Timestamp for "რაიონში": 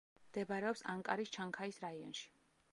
1.87-2.29